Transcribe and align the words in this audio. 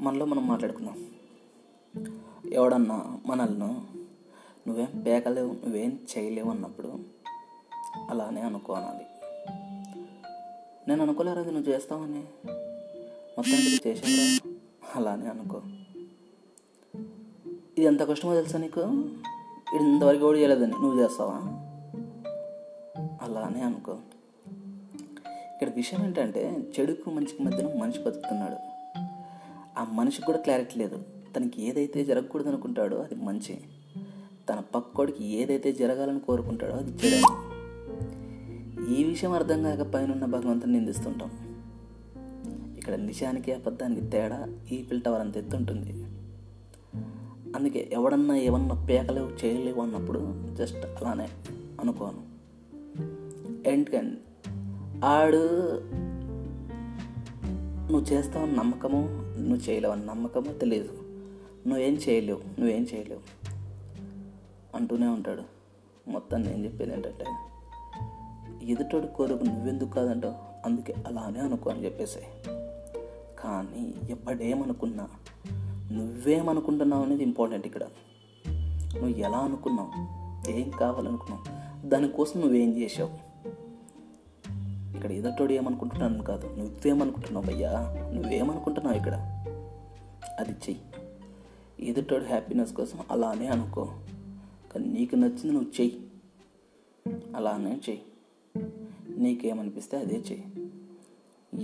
మనలో 0.00 0.24
మనం 0.24 0.48
మాట్లాడుకుందాం. 0.48 1.06
ఎవడన్నా 2.52 3.18
మనల్ని 3.26 3.66
నువ్వేం 4.68 5.00
పేకలేవు 5.06 5.52
నువ్వేం 5.52 5.98
చేయలేవు 6.18 6.50
అన్నప్పుడు 6.50 6.98
అలానే 8.10 8.40
అనుకోనాలి. 8.40 9.06
నేను 10.88 11.02
అనుకోలేరు 11.02 11.40
అది 11.40 11.52
నువ్వు 11.52 11.72
చేస్తావని. 11.72 12.24
మొత్తానికి 13.38 13.88
చేసావురా 13.88 14.52
అలానే 14.94 15.26
అనుకో. 15.26 15.62
ఇది 17.78 17.82
ఎంత 17.82 18.02
కష్టమో 18.02 18.34
తెలుసా 18.34 18.58
నీకు? 18.58 18.80
ఇది 19.74 19.84
ఇంతవరకు 19.84 20.20
కూడా 20.20 20.38
చేయలేదని. 20.38 20.72
నువ్వు 20.72 21.02
చేస్తావా? 21.02 21.40
అలానే 23.22 23.60
అనుకో. 23.60 23.92
ఇక్కడ 25.54 25.68
విషయం 25.68 26.04
ఏంటంటే 26.04 26.72
చెడుకు 26.80 27.10
మంచికి 27.10 27.42
మధ్యన 27.42 27.80
మనిషి 27.80 27.98
బతుకుతున్నాడు. 27.98 28.79
ఆ 29.80 29.86
మనిషికి 29.92 30.26
కూడా 30.26 30.38
క్లారిటీ 30.38 30.78
లేదు. 30.78 31.02
తనకి 31.36 31.68
ఏదైతే 31.68 32.04
జరగకూడదు 32.04 32.48
అనుకుంటాడో 32.48 32.96
అది 32.96 33.14
మంచి. 33.14 33.58
తన 34.48 34.62
పక్కోడికి 34.74 35.24
ఏదైతే 35.24 35.72
జరగాలని 35.72 36.20
కోరుకుంటాడో 36.20 36.74
అది 36.74 36.90
చెడు 36.90 37.50
ఈ 38.90 39.04
విషయం 39.04 39.32
అర్థం 39.32 39.62
కాక 39.62 39.82
పైన 39.82 40.24
భగవంతుని 40.24 40.72
నిందిస్తుంటాం. 40.72 41.30
ఇక్కడ 42.76 42.94
నిజానికి 42.94 43.52
అబద్ధానికి 43.52 44.06
తేడా 44.06 44.48
ఈ 44.72 44.82
ఫిల్టవర్ 44.82 45.20
అంత 45.20 45.36
ఎత్తుంటుంది 45.36 46.04
అందుకే 47.56 47.88
ఎవడన్నా 47.92 48.36
ఏమన్నా 48.36 48.84
పేకలేవు 48.84 49.46
చేయలేవు 49.46 49.80
అన్నప్పుడు 49.80 50.34
జస్ట్ 50.54 50.86
అలానే 50.86 51.28
అనుకోను. 51.80 52.22
ఎండ్ 53.68 54.16
ఆడు 55.04 55.48
నువ్వు 57.90 58.12
చేస్తావని 58.12 58.52
నమ్మకము 58.52 59.08
నువ్వు 59.38 59.70
చేయలేవని 59.70 60.06
నమ్మకము 60.06 60.58
తెలియదు 60.58 60.88
నువ్వేం 61.68 61.94
చేయలేవు 61.94 62.60
నువ్వేం 62.60 62.86
చేయలేవు. 62.94 63.20
అంటూనే 64.76 65.06
ఉంటాడు. 65.06 65.42
మొత్తం 66.10 66.42
నేను 66.42 66.64
చెప్పేది 66.64 66.92
ఏంటంటే 66.92 67.24
ఎదుటోడు 68.62 69.06
కోరుకు 69.06 69.44
నువ్వెందుకు 69.44 69.88
కాదంటావు? 69.88 70.34
అందుకే 70.66 70.94
అలానే 71.06 71.40
అనుకో 71.40 71.70
అని 71.70 71.84
చెప్పేసి 71.84 72.18
కానీ 73.38 73.94
ఎప్పుడేమనుకున్నా 74.10 75.08
నువ్వేమనుకుంటున్నావు 75.92 77.04
అనేది 77.04 77.22
ఇంపార్టెంట్ 77.22 77.66
ఇక్కడ. 77.66 77.82
నువ్వు 78.94 79.08
ఎలా 79.08 79.38
అనుకున్నావు? 79.38 79.90
ఏం 80.50 80.70
కావాలనుకున్నావు? 80.70 81.60
దానికోసం 81.88 82.40
నువ్వేం 82.40 82.78
చేసావు? 82.78 83.29
ఇక్కడ 84.96 85.12
ఎదుటోడు 85.12 85.52
ఏమనుకుంటున్నాను 85.52 86.22
కాదు 86.22 86.56
నువ్వేమనుకుంటున్నావు 86.56 87.50
అయ్యా 87.50 87.70
నువ్వేమనుకుంటున్నావు 88.14 88.96
ఇక్కడ? 88.96 89.14
అది 90.38 90.50
చెయ్యి. 90.50 90.80
ఎదుటోడు 91.88 92.24
హ్యాపీనెస్ 92.24 92.72
కోసం 92.72 92.98
అలానే 93.10 93.46
అనుకో. 93.46 93.84
కానీ 94.72 94.86
నీకు 94.86 95.16
నచ్చింది 95.16 95.52
నువ్వు 95.52 95.80
చెయ్యి. 95.80 96.10
అలానే 97.36 97.80
చెయ్యి. 97.90 98.02
నీకేమనిపిస్తే 99.18 99.96
అదే 99.96 100.14
చెయ్యి. 100.14 100.44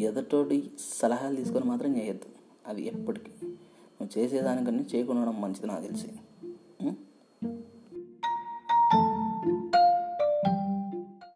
ఎదటోడి 0.02 0.70
సలహాలు 1.02 1.36
తీసుకొని 1.36 1.64
మాత్రం 1.64 1.96
చేయొద్దు. 1.96 2.24
అది 2.66 2.86
ఎప్పటికీ. 2.86 3.46
నువ్వు 3.46 4.18
చేసేదానికన్నా 4.18 4.84
చేయకుండా 4.94 5.30
మంచిది 5.30 5.66
నాకు 5.66 5.82
తెలిసి. 5.82 6.08